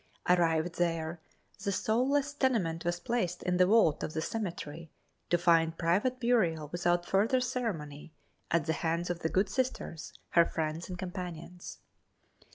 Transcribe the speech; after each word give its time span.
Arrived 0.27 0.79
there 0.79 1.21
the 1.63 1.71
soulless 1.71 2.33
tenement 2.33 2.83
was 2.83 2.99
placed 2.99 3.43
in 3.43 3.57
the 3.57 3.67
vault 3.67 4.01
of 4.01 4.13
the 4.13 4.19
cemetery, 4.23 4.89
to 5.29 5.37
find 5.37 5.77
private 5.77 6.19
burial 6.19 6.69
without 6.71 7.05
further 7.05 7.39
ceremony 7.39 8.11
at 8.49 8.65
the 8.65 8.73
hands 8.73 9.11
of 9.11 9.19
the 9.19 9.29
good 9.29 9.47
Sisters, 9.47 10.11
her 10.29 10.43
friends 10.43 10.89
and 10.89 10.97
companions. 10.97 11.77